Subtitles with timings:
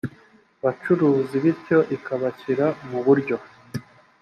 [0.63, 3.35] bacuruzi bityo ikabashyira mu buryo